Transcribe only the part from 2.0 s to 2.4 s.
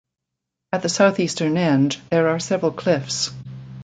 there are